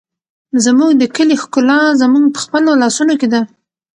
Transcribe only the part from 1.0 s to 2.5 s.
کلي ښکلا زموږ په